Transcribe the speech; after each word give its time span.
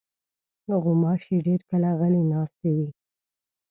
غوماشې 0.83 1.35
ډېر 1.47 1.61
کله 1.69 1.89
غلې 1.99 2.21
ناستې 2.31 2.69
وي. 2.77 2.89